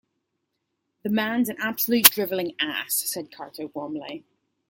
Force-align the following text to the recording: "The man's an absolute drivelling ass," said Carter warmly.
"The 1.03 1.11
man's 1.11 1.47
an 1.47 1.57
absolute 1.59 2.09
drivelling 2.09 2.55
ass," 2.59 2.95
said 3.05 3.31
Carter 3.31 3.67
warmly. 3.67 4.25